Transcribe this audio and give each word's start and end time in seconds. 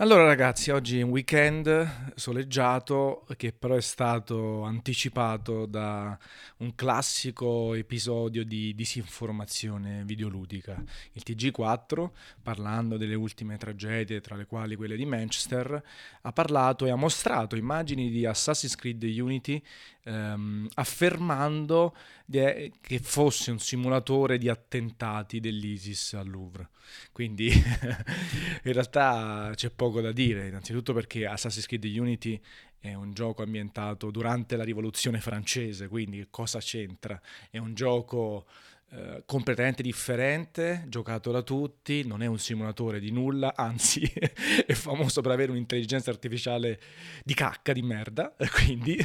Allora 0.00 0.24
ragazzi, 0.24 0.70
oggi 0.70 0.98
è 0.98 1.02
un 1.02 1.10
weekend 1.10 2.14
soleggiato 2.14 3.26
che 3.36 3.52
però 3.52 3.74
è 3.74 3.82
stato 3.82 4.62
anticipato 4.62 5.66
da 5.66 6.18
un 6.60 6.74
classico 6.74 7.74
episodio 7.74 8.42
di 8.42 8.74
disinformazione 8.74 10.02
videoludica. 10.06 10.82
Il 11.12 11.22
TG4, 11.22 12.08
parlando 12.42 12.96
delle 12.96 13.14
ultime 13.14 13.58
tragedie, 13.58 14.22
tra 14.22 14.36
le 14.36 14.46
quali 14.46 14.74
quelle 14.74 14.96
di 14.96 15.04
Manchester, 15.04 15.82
ha 16.22 16.32
parlato 16.32 16.86
e 16.86 16.90
ha 16.90 16.96
mostrato 16.96 17.54
immagini 17.54 18.08
di 18.08 18.24
Assassin's 18.24 18.76
Creed 18.76 19.02
Unity 19.02 19.62
ehm, 20.10 20.68
affermando 20.74 21.94
de- 22.24 22.72
che 22.80 22.98
fosse 22.98 23.50
un 23.50 23.60
simulatore 23.60 24.38
di 24.38 24.48
attentati 24.48 25.40
dell'ISIS 25.40 26.14
al 26.14 26.28
Louvre. 26.28 26.68
Quindi 27.12 27.46
in 28.64 28.72
realtà 28.72 29.52
c'è 29.54 29.70
poco 29.70 30.00
da 30.00 30.12
dire, 30.12 30.48
innanzitutto 30.48 30.92
perché 30.92 31.26
Assassin's 31.26 31.66
Creed 31.66 31.84
Unity 31.84 32.40
è 32.78 32.94
un 32.94 33.12
gioco 33.12 33.42
ambientato 33.42 34.10
durante 34.10 34.56
la 34.56 34.64
rivoluzione 34.64 35.20
francese, 35.20 35.86
quindi 35.86 36.26
cosa 36.30 36.58
c'entra? 36.60 37.20
È 37.50 37.58
un 37.58 37.74
gioco 37.74 38.46
eh, 38.92 39.22
completamente 39.24 39.82
differente, 39.84 40.84
giocato 40.88 41.30
da 41.30 41.42
tutti, 41.42 42.04
non 42.04 42.22
è 42.22 42.26
un 42.26 42.40
simulatore 42.40 42.98
di 42.98 43.12
nulla, 43.12 43.54
anzi 43.56 44.00
è 44.02 44.72
famoso 44.72 45.20
per 45.20 45.30
avere 45.30 45.52
un'intelligenza 45.52 46.10
artificiale 46.10 46.80
di 47.22 47.34
cacca, 47.34 47.72
di 47.72 47.82
merda, 47.82 48.34
quindi, 48.52 48.98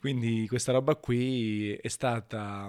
quindi 0.00 0.48
questa 0.48 0.72
roba 0.72 0.96
qui 0.96 1.72
è 1.74 1.88
stata 1.88 2.68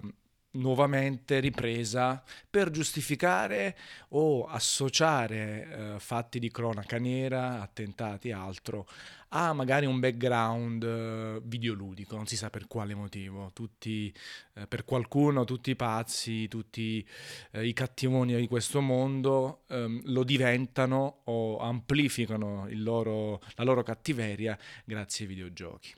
nuovamente 0.52 1.40
ripresa 1.40 2.24
per 2.50 2.70
giustificare 2.72 3.78
o 4.10 4.46
associare 4.46 5.96
eh, 5.96 6.00
fatti 6.00 6.40
di 6.40 6.50
cronaca 6.50 6.98
nera, 6.98 7.62
attentati 7.62 8.30
e 8.30 8.34
altro 8.34 8.88
a 9.30 9.52
magari 9.54 9.86
un 9.86 10.00
background 10.00 10.84
eh, 10.84 11.42
videoludico, 11.44 12.16
non 12.16 12.28
si 12.28 12.38
sa 12.38 12.50
per 12.50 12.68
quale 12.68 12.94
motivo. 12.96 13.52
Tutti, 13.54 14.14
eh, 14.54 14.68
per 14.68 14.86
qualcuno, 14.86 15.44
tutti 15.44 15.72
i 15.72 15.76
pazzi, 15.76 16.48
tutti 16.48 17.06
eh, 17.52 17.66
i 17.66 17.74
cattivoni 17.74 18.36
di 18.36 18.48
questo 18.48 18.82
mondo 18.82 19.64
ehm, 19.68 20.02
lo 20.06 20.24
diventano 20.24 21.22
o 21.26 21.58
amplificano 21.60 22.68
loro, 22.72 23.42
la 23.56 23.64
loro 23.64 23.84
cattiveria 23.84 24.58
grazie 24.86 25.26
ai 25.26 25.34
videogiochi. 25.34 25.94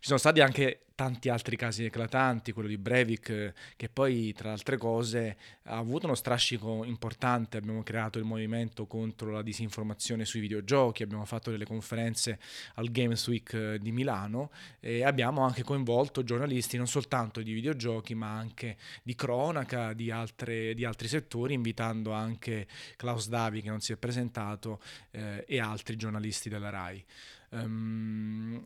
Ci 0.00 0.06
sono 0.06 0.18
stati 0.18 0.40
anche 0.40 0.82
tanti 0.98 1.28
altri 1.28 1.56
casi 1.56 1.84
eclatanti, 1.84 2.50
quello 2.50 2.68
di 2.68 2.76
Breivik, 2.76 3.52
che 3.76 3.88
poi 3.88 4.32
tra 4.32 4.50
altre 4.50 4.76
cose 4.76 5.36
ha 5.64 5.76
avuto 5.76 6.06
uno 6.06 6.16
strascico 6.16 6.82
importante, 6.82 7.56
abbiamo 7.56 7.84
creato 7.84 8.18
il 8.18 8.24
movimento 8.24 8.86
contro 8.86 9.30
la 9.30 9.42
disinformazione 9.42 10.24
sui 10.24 10.40
videogiochi, 10.40 11.04
abbiamo 11.04 11.24
fatto 11.24 11.52
delle 11.52 11.66
conferenze 11.66 12.40
al 12.74 12.90
Games 12.90 13.24
Week 13.28 13.52
eh, 13.52 13.78
di 13.78 13.92
Milano 13.92 14.50
e 14.80 15.04
abbiamo 15.04 15.42
anche 15.42 15.62
coinvolto 15.62 16.24
giornalisti 16.24 16.76
non 16.76 16.88
soltanto 16.88 17.42
di 17.42 17.52
videogiochi 17.52 18.16
ma 18.16 18.36
anche 18.36 18.76
di 19.04 19.14
cronaca, 19.14 19.92
di, 19.92 20.10
altre, 20.10 20.74
di 20.74 20.84
altri 20.84 21.06
settori, 21.06 21.54
invitando 21.54 22.10
anche 22.10 22.66
Klaus 22.96 23.28
Davi 23.28 23.62
che 23.62 23.68
non 23.68 23.80
si 23.80 23.92
è 23.92 23.96
presentato 23.96 24.80
eh, 25.12 25.44
e 25.46 25.60
altri 25.60 25.94
giornalisti 25.94 26.48
della 26.48 26.70
RAI. 26.70 27.04
Um, 27.50 28.60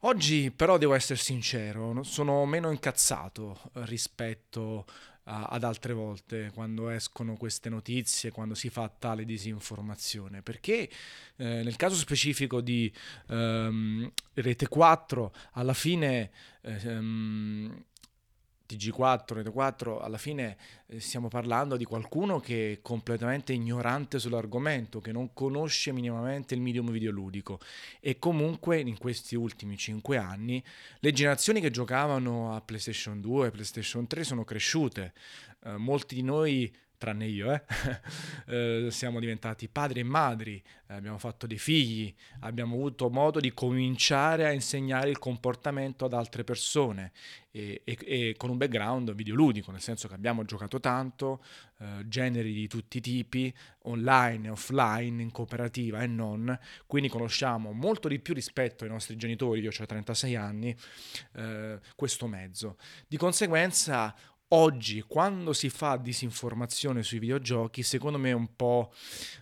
oggi 0.00 0.50
però 0.50 0.78
devo 0.78 0.94
essere 0.94 1.18
sincero, 1.18 2.02
sono 2.02 2.44
meno 2.46 2.70
incazzato 2.70 3.58
rispetto 3.72 4.86
a, 5.24 5.44
ad 5.44 5.64
altre 5.64 5.92
volte 5.92 6.50
quando 6.54 6.88
escono 6.88 7.36
queste 7.36 7.68
notizie, 7.68 8.30
quando 8.30 8.54
si 8.54 8.70
fa 8.70 8.88
tale 8.88 9.24
disinformazione, 9.24 10.42
perché 10.42 10.88
eh, 11.36 11.62
nel 11.62 11.76
caso 11.76 11.96
specifico 11.96 12.60
di 12.60 12.92
um, 13.28 14.10
Rete 14.34 14.68
4 14.68 15.32
alla 15.52 15.74
fine... 15.74 16.30
Eh, 16.62 16.96
um, 16.96 17.84
TG4, 18.76 19.34
Rete 19.34 19.50
4, 19.50 20.00
alla 20.00 20.18
fine 20.18 20.56
eh, 20.86 21.00
stiamo 21.00 21.28
parlando 21.28 21.76
di 21.76 21.84
qualcuno 21.84 22.40
che 22.40 22.72
è 22.72 22.82
completamente 22.82 23.52
ignorante 23.52 24.18
sull'argomento, 24.18 25.00
che 25.00 25.12
non 25.12 25.32
conosce 25.32 25.92
minimamente 25.92 26.54
il 26.54 26.60
medium 26.60 26.90
videoludico 26.90 27.60
e 28.00 28.18
comunque 28.18 28.80
in 28.80 28.98
questi 28.98 29.36
ultimi 29.36 29.76
5 29.76 30.16
anni 30.16 30.62
le 31.00 31.12
generazioni 31.12 31.60
che 31.60 31.70
giocavano 31.70 32.54
a 32.54 32.60
PlayStation 32.60 33.20
2 33.20 33.46
e 33.46 33.50
PlayStation 33.50 34.06
3 34.06 34.24
sono 34.24 34.44
cresciute. 34.44 35.12
Eh, 35.64 35.76
molti 35.76 36.14
di 36.14 36.22
noi 36.22 36.74
tranne 37.02 37.26
io, 37.26 37.52
eh? 37.52 37.62
eh, 38.46 38.90
siamo 38.92 39.18
diventati 39.18 39.66
padri 39.66 40.00
e 40.00 40.04
madri, 40.04 40.62
eh, 40.86 40.94
abbiamo 40.94 41.18
fatto 41.18 41.48
dei 41.48 41.58
figli, 41.58 42.14
abbiamo 42.40 42.76
avuto 42.76 43.10
modo 43.10 43.40
di 43.40 43.52
cominciare 43.52 44.46
a 44.46 44.52
insegnare 44.52 45.10
il 45.10 45.18
comportamento 45.18 46.04
ad 46.04 46.12
altre 46.12 46.44
persone 46.44 47.10
e, 47.50 47.82
e, 47.84 47.98
e 48.04 48.34
con 48.36 48.50
un 48.50 48.56
background 48.56 49.12
videoludico, 49.14 49.72
nel 49.72 49.80
senso 49.80 50.06
che 50.06 50.14
abbiamo 50.14 50.44
giocato 50.44 50.78
tanto, 50.78 51.42
eh, 51.78 52.06
generi 52.06 52.52
di 52.52 52.68
tutti 52.68 52.98
i 52.98 53.00
tipi, 53.00 53.52
online 53.82 54.46
e 54.46 54.50
offline, 54.50 55.20
in 55.20 55.32
cooperativa 55.32 56.02
e 56.02 56.06
non, 56.06 56.56
quindi 56.86 57.08
conosciamo 57.08 57.72
molto 57.72 58.06
di 58.06 58.20
più 58.20 58.32
rispetto 58.32 58.84
ai 58.84 58.90
nostri 58.90 59.16
genitori, 59.16 59.60
io 59.60 59.70
ho 59.76 59.86
36 59.86 60.36
anni, 60.36 60.76
eh, 61.34 61.80
questo 61.96 62.28
mezzo. 62.28 62.76
Di 63.08 63.16
conseguenza 63.16 64.14
oggi, 64.54 65.02
quando 65.02 65.52
si 65.52 65.68
fa 65.68 65.96
disinformazione 65.96 67.02
sui 67.02 67.18
videogiochi, 67.18 67.82
secondo 67.82 68.18
me 68.18 68.30
è 68.30 68.34
un 68.34 68.54
po' 68.54 68.92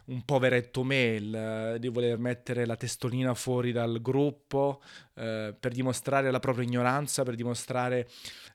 un 0.06 0.25
poveretto 0.25 0.82
mail 0.82 1.34
eh, 1.34 1.78
di 1.78 1.88
voler 1.88 2.19
mettere 2.19 2.65
la 2.66 2.76
testolina 2.76 3.34
fuori 3.34 3.72
dal 3.72 4.00
gruppo 4.00 4.82
eh, 5.15 5.54
per 5.59 5.72
dimostrare 5.72 6.31
la 6.31 6.41
propria 6.41 6.65
ignoranza, 6.65 7.22
per 7.22 7.34
dimostrare 7.34 8.09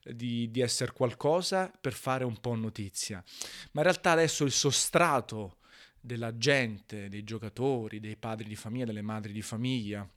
di, 0.03 0.49
di 0.49 0.61
essere 0.61 0.91
qualcosa, 0.91 1.71
per 1.79 1.93
fare 1.93 2.23
un 2.23 2.39
po' 2.39 2.55
notizia. 2.55 3.23
Ma 3.71 3.81
in 3.81 3.87
realtà 3.87 4.11
adesso 4.11 4.43
il 4.43 4.51
sostrato 4.51 5.57
della 5.99 6.37
gente, 6.37 7.09
dei 7.09 7.23
giocatori, 7.23 7.99
dei 7.99 8.15
padri 8.15 8.47
di 8.47 8.55
famiglia, 8.55 8.85
delle 8.85 9.01
madri 9.01 9.33
di 9.33 9.41
famiglia, 9.41 10.07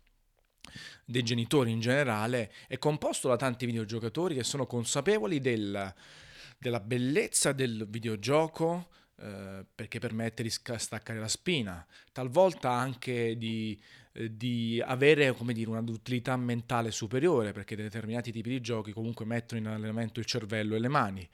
dei 1.04 1.22
genitori 1.22 1.70
in 1.70 1.80
generale, 1.80 2.52
è 2.66 2.78
composto 2.78 3.28
da 3.28 3.36
tanti 3.36 3.64
videogiocatori 3.64 4.34
che 4.34 4.44
sono 4.44 4.66
consapevoli 4.66 5.40
del 5.40 5.94
della 6.58 6.80
bellezza 6.80 7.52
del 7.52 7.86
videogioco 7.88 8.88
eh, 9.20 9.64
perché 9.74 9.98
permette 9.98 10.42
di 10.42 10.50
staccare 10.50 11.18
la 11.18 11.28
spina, 11.28 11.84
talvolta 12.12 12.70
anche 12.70 13.36
di, 13.36 13.80
eh, 14.12 14.36
di 14.36 14.82
avere 14.84 15.32
come 15.32 15.52
dire, 15.52 15.70
un'utilità 15.70 16.36
mentale 16.36 16.90
superiore 16.90 17.52
perché 17.52 17.76
determinati 17.76 18.32
tipi 18.32 18.50
di 18.50 18.60
giochi 18.60 18.92
comunque 18.92 19.24
mettono 19.24 19.60
in 19.60 19.66
allenamento 19.66 20.20
il 20.20 20.26
cervello 20.26 20.76
e 20.76 20.78
le 20.78 20.88
mani 20.88 21.28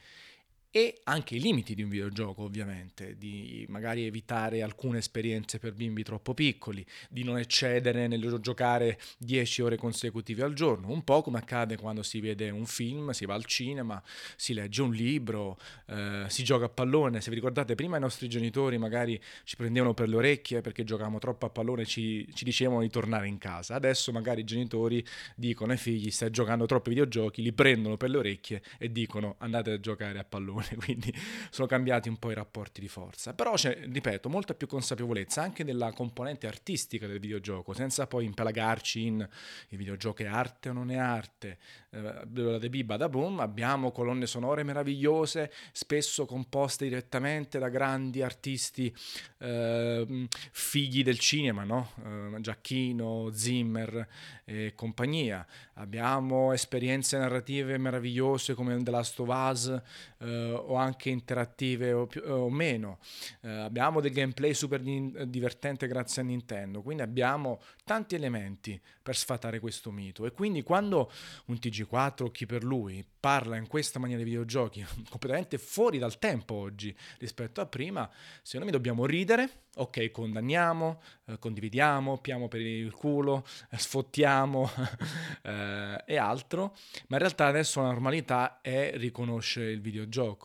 e 0.76 0.98
anche 1.04 1.36
i 1.36 1.40
limiti 1.40 1.76
di 1.76 1.84
un 1.84 1.88
videogioco 1.88 2.42
ovviamente, 2.42 3.16
di 3.16 3.64
magari 3.68 4.06
evitare 4.06 4.60
alcune 4.60 4.98
esperienze 4.98 5.60
per 5.60 5.72
bimbi 5.72 6.02
troppo 6.02 6.34
piccoli, 6.34 6.84
di 7.08 7.22
non 7.22 7.38
eccedere 7.38 8.08
nel 8.08 8.38
giocare 8.40 8.98
10 9.18 9.62
ore 9.62 9.76
consecutive 9.76 10.42
al 10.42 10.52
giorno, 10.52 10.90
un 10.90 11.04
po' 11.04 11.22
come 11.22 11.38
accade 11.38 11.76
quando 11.76 12.02
si 12.02 12.18
vede 12.18 12.50
un 12.50 12.66
film, 12.66 13.10
si 13.10 13.24
va 13.24 13.34
al 13.34 13.44
cinema, 13.44 14.02
si 14.34 14.52
legge 14.52 14.82
un 14.82 14.90
libro, 14.90 15.60
eh, 15.86 16.24
si 16.26 16.42
gioca 16.42 16.64
a 16.64 16.68
pallone, 16.68 17.20
se 17.20 17.30
vi 17.30 17.36
ricordate 17.36 17.76
prima 17.76 17.96
i 17.96 18.00
nostri 18.00 18.28
genitori 18.28 18.76
magari 18.76 19.22
ci 19.44 19.54
prendevano 19.54 19.94
per 19.94 20.08
le 20.08 20.16
orecchie 20.16 20.60
perché 20.60 20.82
giocavamo 20.82 21.20
troppo 21.20 21.46
a 21.46 21.50
pallone 21.50 21.82
e 21.82 21.86
ci, 21.86 22.28
ci 22.34 22.42
dicevano 22.42 22.80
di 22.80 22.90
tornare 22.90 23.28
in 23.28 23.38
casa, 23.38 23.76
adesso 23.76 24.10
magari 24.10 24.40
i 24.40 24.44
genitori 24.44 25.06
dicono 25.36 25.70
ai 25.70 25.78
figli 25.78 26.10
stai 26.10 26.30
giocando 26.30 26.66
troppi 26.66 26.88
videogiochi, 26.88 27.42
li 27.42 27.52
prendono 27.52 27.96
per 27.96 28.10
le 28.10 28.16
orecchie 28.16 28.60
e 28.76 28.90
dicono 28.90 29.36
andate 29.38 29.70
a 29.70 29.78
giocare 29.78 30.18
a 30.18 30.24
pallone 30.24 30.62
quindi 30.82 31.12
sono 31.50 31.66
cambiati 31.66 32.08
un 32.08 32.16
po' 32.16 32.30
i 32.30 32.34
rapporti 32.34 32.80
di 32.80 32.88
forza. 32.88 33.34
Però 33.34 33.54
c'è, 33.54 33.86
ripeto, 33.90 34.28
molta 34.28 34.54
più 34.54 34.66
consapevolezza 34.66 35.42
anche 35.42 35.64
della 35.64 35.92
componente 35.92 36.46
artistica 36.46 37.06
del 37.06 37.18
videogioco, 37.18 37.72
senza 37.72 38.06
poi 38.06 38.24
impelagarci 38.24 39.04
in 39.04 39.28
il 39.68 39.78
videogioco 39.78 40.22
è 40.22 40.26
arte 40.26 40.68
o 40.68 40.72
non 40.72 40.90
è 40.90 40.96
arte, 40.96 41.58
eh, 41.90 42.22
da 42.26 42.58
biba 42.68 42.96
da 42.96 43.08
boom, 43.08 43.40
abbiamo 43.40 43.90
colonne 43.90 44.26
sonore 44.26 44.62
meravigliose, 44.62 45.52
spesso 45.72 46.26
composte 46.26 46.88
direttamente 46.88 47.58
da 47.58 47.68
grandi 47.68 48.22
artisti 48.22 48.94
eh, 49.38 50.26
figli 50.50 51.02
del 51.02 51.18
cinema, 51.18 51.64
no? 51.64 51.90
eh, 52.04 52.40
Giacchino, 52.40 53.30
Zimmer 53.32 54.08
e 54.44 54.72
compagnia. 54.74 55.46
Abbiamo 55.74 56.52
esperienze 56.52 57.18
narrative 57.18 57.78
meravigliose 57.78 58.54
come 58.54 58.82
The 58.82 58.90
Last 58.90 59.18
of 59.20 59.28
Us, 59.28 59.82
eh, 60.18 60.53
o 60.54 60.74
anche 60.74 61.10
interattive 61.10 61.92
o, 61.92 62.06
più, 62.06 62.22
o 62.24 62.50
meno. 62.50 62.98
Eh, 63.40 63.48
abbiamo 63.48 64.00
del 64.00 64.12
gameplay 64.12 64.54
super 64.54 64.80
divertente 64.80 65.86
grazie 65.86 66.22
a 66.22 66.24
Nintendo, 66.24 66.82
quindi 66.82 67.02
abbiamo 67.02 67.60
tanti 67.84 68.14
elementi 68.14 68.80
per 69.02 69.16
sfatare 69.16 69.60
questo 69.60 69.90
mito. 69.90 70.26
E 70.26 70.32
quindi 70.32 70.62
quando 70.62 71.10
un 71.46 71.56
TG4 71.56 72.24
o 72.24 72.30
chi 72.30 72.46
per 72.46 72.64
lui 72.64 73.04
parla 73.24 73.56
in 73.56 73.66
questa 73.66 73.98
maniera 73.98 74.22
di 74.22 74.28
videogiochi, 74.28 74.84
completamente 75.08 75.58
fuori 75.58 75.98
dal 75.98 76.18
tempo 76.18 76.54
oggi 76.54 76.94
rispetto 77.18 77.60
a 77.60 77.66
prima, 77.66 78.08
secondo 78.42 78.66
me 78.66 78.72
dobbiamo 78.72 79.06
ridere, 79.06 79.64
ok, 79.76 80.10
condanniamo, 80.10 81.02
eh, 81.26 81.38
condividiamo, 81.38 82.18
piamo 82.18 82.48
per 82.48 82.60
il 82.60 82.92
culo, 82.92 83.44
eh, 83.70 83.78
sfottiamo 83.78 84.70
eh, 85.42 86.02
e 86.06 86.16
altro, 86.16 86.76
ma 87.08 87.16
in 87.16 87.18
realtà 87.18 87.46
adesso 87.46 87.80
la 87.80 87.88
normalità 87.88 88.60
è 88.60 88.92
riconoscere 88.96 89.70
il 89.70 89.80
videogioco 89.80 90.43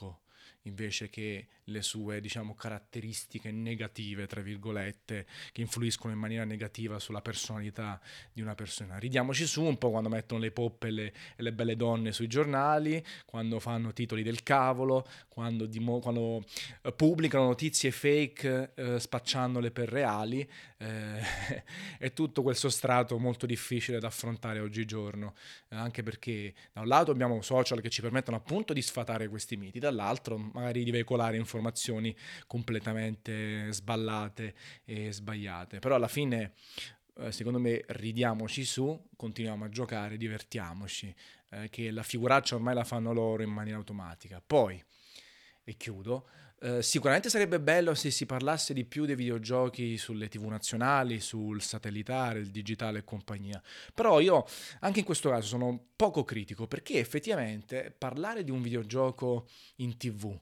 invece 0.64 1.10
che 1.10 1.48
le 1.70 1.82
sue 1.82 2.20
diciamo, 2.20 2.56
caratteristiche 2.56 3.52
negative, 3.52 4.28
tra 4.28 4.42
virgolette, 4.42 5.26
che 5.52 5.62
influiscono 5.62 6.14
in 6.14 6.20
maniera 6.20 6.44
negativa 6.44 7.00
sulla 7.00 7.22
personalità 7.22 8.00
di 8.32 8.42
una 8.42 8.56
persona. 8.56 8.98
Ridiamoci 8.98 9.46
su 9.46 9.64
un 9.64 9.78
po' 9.78 9.92
quando 9.92 10.10
mettono 10.10 10.42
le 10.42 10.52
poppe 10.52 10.88
e 10.88 10.92
le, 10.92 11.14
e 11.36 11.44
le 11.44 11.54
belle 11.54 11.76
donne 11.76 12.12
sui 12.12 12.28
giornali, 12.28 13.04
quando 13.26 13.60
fanno 13.60 13.94
titoli 13.94 14.24
del 14.24 14.44
cavolo, 14.44 15.08
quando, 15.28 15.66
dimo, 15.66 16.00
quando 16.00 16.22
uh, 16.22 16.96
pubblicano 16.96 17.46
notizie 17.46 17.92
fake 17.92 18.74
uh, 18.76 18.98
spacciandole 18.98 19.72
per 19.72 19.90
reali, 19.90 20.48
eh, 20.78 21.20
è 22.00 22.14
tutto 22.14 22.42
quel 22.42 22.56
sostrato 22.56 23.18
molto 23.20 23.46
difficile 23.46 24.00
da 24.00 24.08
affrontare 24.08 24.60
oggigiorno, 24.60 25.36
eh, 25.70 25.76
anche 25.76 26.04
perché 26.04 26.54
da 26.72 26.82
un 26.82 26.88
lato 26.88 27.12
abbiamo 27.12 27.42
social 27.42 27.82
che 27.82 27.90
ci 27.90 28.02
permettono 28.02 28.38
appunto 28.38 28.74
di 28.74 28.82
sfatare 28.82 29.28
questi 29.28 29.58
miti, 29.58 29.80
dall'altro 29.80 30.38
magari 30.38 30.84
di 30.84 30.92
veicolare 30.92 31.36
informazioni 31.36 31.59
informazioni 31.60 32.16
completamente 32.48 33.72
sballate 33.72 34.54
e 34.86 35.12
sbagliate. 35.12 35.80
Però 35.80 35.96
alla 35.96 36.08
fine, 36.08 36.54
eh, 37.18 37.32
secondo 37.32 37.60
me, 37.60 37.84
ridiamoci 37.88 38.64
su, 38.64 39.08
continuiamo 39.16 39.66
a 39.66 39.70
giocare, 39.70 40.18
divertiamoci, 40.18 41.14
eh, 41.50 41.70
che 41.70 41.92
la 41.92 42.04
figuraccia 42.04 42.56
ormai 42.56 42.74
la 42.74 42.84
fanno 42.84 43.14
loro 43.14 43.44
in 43.44 43.52
maniera 43.52 43.78
automatica. 43.78 44.42
Poi, 44.46 44.84
e 45.64 45.74
chiudo, 45.76 46.28
Uh, 46.62 46.82
sicuramente 46.82 47.30
sarebbe 47.30 47.58
bello 47.62 47.94
se 47.94 48.12
si 48.12 48.26
parlasse 48.26 48.74
di 48.74 48.84
più 48.84 49.06
dei 49.06 49.16
videogiochi 49.16 49.98
sulle 49.98 50.28
tv 50.28 50.44
nazionali, 50.48 51.22
sul 51.22 51.62
satellitare, 51.62 52.40
il 52.40 52.52
digitale 52.52 53.00
e 53.00 53.04
compagnia. 53.06 53.64
Però 53.94 54.20
io 54.20 54.46
anche 54.82 55.00
in 55.00 55.06
questo 55.06 55.30
caso 55.30 55.48
sono 55.48 55.82
poco 55.96 56.26
critico 56.26 56.68
perché 56.68 57.00
effettivamente 57.00 57.96
parlare 57.98 58.44
di 58.44 58.52
un 58.52 58.62
videogioco 58.62 59.48
in 59.78 59.96
tv 59.96 60.38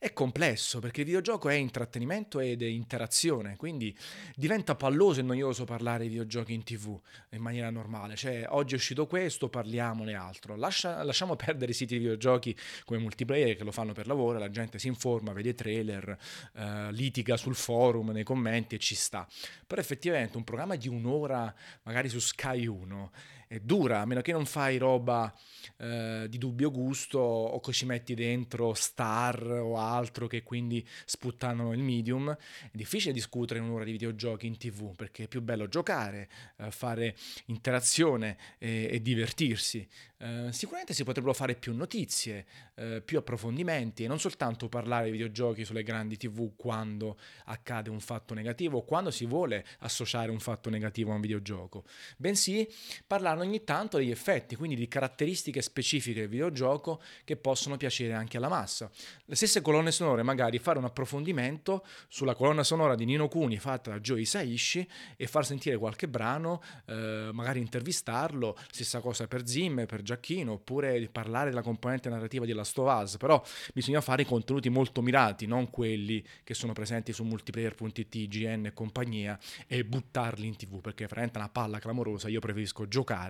è 0.00 0.12
complesso 0.12 0.78
perché 0.78 1.00
il 1.00 1.06
videogioco 1.06 1.48
è 1.48 1.54
intrattenimento 1.54 2.38
ed 2.38 2.62
è 2.62 2.66
interazione, 2.66 3.56
quindi 3.56 3.96
diventa 4.36 4.76
palloso 4.76 5.18
e 5.18 5.24
noioso 5.24 5.64
parlare 5.64 6.04
di 6.04 6.10
videogiochi 6.10 6.54
in 6.54 6.62
tv 6.62 6.96
in 7.30 7.42
maniera 7.42 7.68
normale, 7.70 8.14
cioè 8.14 8.46
oggi 8.50 8.74
è 8.74 8.76
uscito 8.76 9.08
questo, 9.08 9.48
parliamone 9.48 10.14
altro. 10.14 10.54
Lascia, 10.54 11.02
lasciamo 11.02 11.34
perdere 11.34 11.72
i 11.72 11.74
siti 11.74 11.94
di 11.94 12.00
videogiochi 12.00 12.56
come 12.84 13.00
multiplayer 13.00 13.56
che 13.56 13.64
lo 13.64 13.72
fanno 13.72 13.92
per 13.92 14.06
lavoro, 14.06 14.38
la 14.38 14.50
gente 14.50 14.78
si 14.78 14.86
informa, 14.86 15.32
vede 15.32 15.54
trailer, 15.54 16.16
eh, 16.54 16.92
litiga 16.92 17.36
sul 17.36 17.56
forum, 17.56 18.10
nei 18.10 18.24
commenti 18.24 18.76
e 18.76 18.78
ci 18.78 18.94
sta. 18.94 19.26
Però 19.66 19.80
effettivamente 19.80 20.36
un 20.36 20.44
programma 20.44 20.76
di 20.76 20.86
un'ora, 20.86 21.52
magari 21.82 22.08
su 22.08 22.20
Sky 22.20 22.66
1, 22.66 23.10
è 23.48 23.58
dura, 23.60 24.02
a 24.02 24.04
meno 24.04 24.20
che 24.20 24.32
non 24.32 24.44
fai 24.44 24.76
roba 24.76 25.34
eh, 25.78 26.26
di 26.28 26.36
dubbio 26.36 26.70
gusto 26.70 27.18
o 27.18 27.58
che 27.60 27.72
ci 27.72 27.86
metti 27.86 28.14
dentro 28.14 28.74
star 28.74 29.42
o 29.42 29.78
altro 29.78 30.26
che 30.26 30.42
quindi 30.42 30.86
sputtano 31.06 31.72
il 31.72 31.80
medium. 31.80 32.30
È 32.30 32.76
difficile 32.76 33.14
discutere 33.14 33.58
in 33.58 33.66
un'ora 33.66 33.84
di 33.84 33.92
videogiochi 33.92 34.46
in 34.46 34.58
tv 34.58 34.94
perché 34.94 35.24
è 35.24 35.28
più 35.28 35.40
bello 35.40 35.66
giocare, 35.66 36.28
eh, 36.58 36.70
fare 36.70 37.16
interazione 37.46 38.36
e, 38.58 38.88
e 38.92 39.02
divertirsi. 39.02 39.88
Eh, 40.20 40.48
sicuramente 40.50 40.94
si 40.94 41.04
potrebbero 41.04 41.32
fare 41.32 41.54
più 41.54 41.72
notizie, 41.74 42.44
eh, 42.74 43.00
più 43.04 43.18
approfondimenti 43.18 44.04
e 44.04 44.08
non 44.08 44.18
soltanto 44.18 44.68
parlare 44.68 45.06
di 45.06 45.12
videogiochi 45.12 45.64
sulle 45.64 45.84
grandi 45.84 46.16
tv 46.16 46.54
quando 46.56 47.16
accade 47.44 47.88
un 47.88 48.00
fatto 48.00 48.34
negativo 48.34 48.78
o 48.78 48.84
quando 48.84 49.10
si 49.10 49.24
vuole 49.26 49.64
associare 49.78 50.30
un 50.30 50.40
fatto 50.40 50.70
negativo 50.70 51.12
a 51.12 51.14
un 51.14 51.20
videogioco, 51.20 51.84
bensì 52.16 52.68
parlare 53.06 53.37
ogni 53.42 53.64
tanto 53.64 53.98
degli 53.98 54.10
effetti, 54.10 54.56
quindi 54.56 54.76
di 54.76 54.88
caratteristiche 54.88 55.62
specifiche 55.62 56.20
del 56.20 56.28
videogioco 56.28 57.00
che 57.24 57.36
possono 57.36 57.76
piacere 57.76 58.12
anche 58.12 58.36
alla 58.36 58.48
massa. 58.48 58.90
Le 59.24 59.34
stesse 59.34 59.60
colonne 59.60 59.90
sonore, 59.90 60.22
magari 60.22 60.58
fare 60.58 60.78
un 60.78 60.84
approfondimento 60.84 61.84
sulla 62.08 62.34
colonna 62.34 62.64
sonora 62.64 62.94
di 62.94 63.04
Nino 63.04 63.28
Cuni 63.28 63.58
fatta 63.58 63.90
da 63.90 64.00
Joe 64.00 64.20
Isaishi 64.20 64.86
e 65.16 65.26
far 65.26 65.44
sentire 65.44 65.76
qualche 65.76 66.08
brano, 66.08 66.62
eh, 66.86 67.30
magari 67.32 67.60
intervistarlo, 67.60 68.56
stessa 68.70 69.00
cosa 69.00 69.26
per 69.26 69.46
Zim, 69.46 69.86
per 69.86 70.02
Giacchino, 70.02 70.52
oppure 70.52 71.08
parlare 71.10 71.50
della 71.50 71.62
componente 71.62 72.08
narrativa 72.08 72.44
di 72.44 72.52
Last 72.52 72.78
of 72.78 73.02
Us, 73.02 73.16
però 73.16 73.42
bisogna 73.74 74.00
fare 74.00 74.24
contenuti 74.24 74.68
molto 74.68 75.02
mirati, 75.02 75.46
non 75.46 75.70
quelli 75.70 76.24
che 76.44 76.54
sono 76.54 76.72
presenti 76.72 77.12
su 77.12 77.24
multiplayer.it, 77.24 78.28
GN 78.28 78.66
e 78.66 78.72
compagnia, 78.72 79.38
e 79.66 79.84
buttarli 79.84 80.46
in 80.46 80.56
tv, 80.56 80.80
perché 80.80 81.04
è 81.04 81.06
veramente 81.06 81.38
una 81.38 81.48
palla 81.48 81.78
clamorosa, 81.78 82.28
io 82.28 82.40
preferisco 82.40 82.86
giocare, 82.88 83.27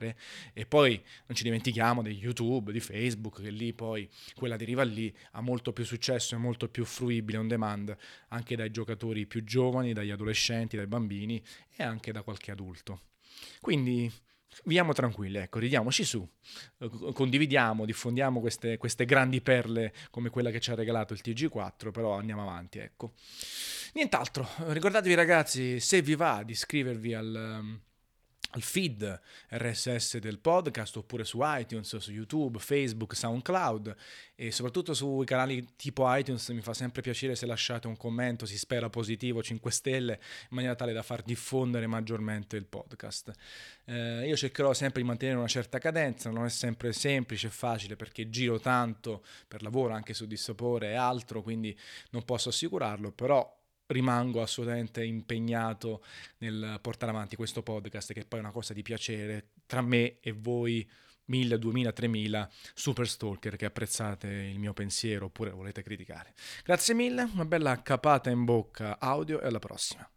e 0.53 0.67
poi 0.67 1.03
non 1.27 1.37
ci 1.37 1.43
dimentichiamo 1.43 2.03
di 2.03 2.11
YouTube, 2.11 2.73
di 2.73 2.81
Facebook, 2.81 3.41
che 3.43 3.51
lì 3.51 3.73
poi 3.73 4.09
quella 4.35 4.57
deriva 4.57 4.83
lì 4.83 5.15
ha 5.33 5.41
molto 5.41 5.73
più 5.73 5.85
successo 5.85 6.35
e 6.35 6.39
molto 6.39 6.69
più 6.69 6.85
fruibile 6.85 7.39
on 7.39 7.49
demand 7.49 7.97
anche 8.29 8.57
dai 8.57 8.71
giocatori 8.71 9.27
più 9.27 9.45
giovani, 9.45 9.93
dagli 9.93 10.11
adolescenti, 10.11 10.77
dai 10.77 10.87
bambini 10.87 11.43
e 11.77 11.83
anche 11.83 12.13
da 12.13 12.23
qualche 12.23 12.51
adulto. 12.51 13.03
Quindi 13.61 14.11
Viviamo 14.65 14.93
tranquilli, 14.93 15.39
ecco, 15.39 15.59
ridiamoci 15.59 16.05
su, 16.05 16.27
eh, 16.79 16.91
condividiamo, 17.13 17.85
diffondiamo 17.85 18.41
queste, 18.41 18.77
queste, 18.77 19.05
grandi 19.05 19.41
perle 19.41 19.93
come 20.11 20.31
quella 20.31 20.51
che 20.51 20.59
ci 20.59 20.71
ha 20.71 20.75
regalato 20.75 21.13
il 21.13 21.21
TG4, 21.23 21.91
però 21.91 22.19
andiamo 22.19 22.43
avanti, 22.43 22.79
ecco. 22.79 23.13
Nient'altro, 23.93 24.49
ricordatevi 24.69 25.15
ragazzi, 25.15 25.81
se 25.81 26.03
vi 26.03 26.17
va 26.17 26.43
di 26.45 26.53
iscrivervi 26.53 27.15
al, 27.15 27.81
al 28.53 28.63
feed 28.63 29.21
RSS 29.51 30.19
del 30.19 30.39
podcast 30.39 30.97
oppure 30.97 31.25
su 31.25 31.41
iTunes, 31.43 31.97
su 31.97 32.13
YouTube, 32.13 32.59
Facebook, 32.59 33.15
SoundCloud 33.15 33.95
e 34.35 34.51
soprattutto 34.51 34.95
sui 34.95 35.27
canali 35.27 35.75
tipo 35.77 36.05
iTunes 36.17 36.49
mi 36.51 36.63
fa 36.63 36.73
sempre 36.73 37.03
piacere 37.03 37.35
se 37.35 37.45
lasciate 37.45 37.87
un 37.89 37.97
commento, 37.97 38.47
si 38.47 38.57
spera 38.57 38.89
positivo, 38.89 39.43
5 39.43 39.71
stelle, 39.71 40.13
in 40.15 40.49
maniera 40.51 40.75
tale 40.75 40.93
da 40.93 41.03
far 41.03 41.23
diffondere 41.23 41.87
maggiormente 41.87 42.57
il 42.57 42.65
podcast. 42.65 43.33
Eh, 43.85 44.27
io 44.27 44.37
cercherò 44.37 44.73
sempre 44.73 45.03
di 45.03 45.09
mantenere 45.09 45.39
una 45.39 45.49
certa 45.49 45.79
cadenza, 45.79 46.31
non 46.31 46.47
è 46.47 46.51
sempre 46.51 46.93
semplice 46.93 47.49
e 47.49 47.51
facile 47.51 47.97
perché 47.97 48.31
giro 48.31 48.59
tanto 48.59 49.25
per 49.47 49.63
lavoro 49.63 49.93
anche 49.93 50.15
su 50.15 50.27
Dissapore 50.27 50.91
e 50.91 50.95
altro, 50.95 51.43
quindi 51.43 51.77
non 52.11 52.25
posso 52.25 52.49
assicurarlo, 52.49 53.13
però 53.13 53.58
rimango 53.89 54.43
assolutamente 54.43 55.05
impegnato 55.05 56.03
nel 56.39 56.79
portare 56.81 57.13
avanti 57.13 57.37
questo 57.37 57.63
podcast 57.63 58.13
che 58.13 58.21
è 58.21 58.27
poi 58.27 58.41
una 58.41 58.51
cosa 58.51 58.73
di 58.73 58.83
piacere 58.83 59.51
tra 59.67 59.83
me 59.83 60.19
e 60.21 60.33
voi 60.33 60.89
1000, 61.27 61.59
2000, 61.59 61.93
3000 61.93 62.51
super 62.75 63.09
stalker 63.09 63.57
che 63.57 63.67
apprezzate 63.67 64.29
il 64.29 64.59
mio 64.59 64.73
pensiero 64.73 65.27
oppure 65.27 65.51
volete 65.51 65.83
criticare. 65.83 66.35
Grazie 66.65 66.95
mille, 66.95 67.29
una 67.33 67.45
bella 67.45 67.83
capata 67.83 68.31
in 68.31 68.45
bocca 68.45 68.99
audio 68.99 69.41
e 69.41 69.47
alla 69.47 69.59
prossima. 69.59 70.09